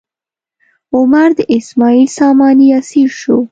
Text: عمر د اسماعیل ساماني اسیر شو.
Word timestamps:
عمر 0.95 1.29
د 1.37 1.39
اسماعیل 1.57 2.07
ساماني 2.17 2.67
اسیر 2.79 3.09
شو. 3.19 3.37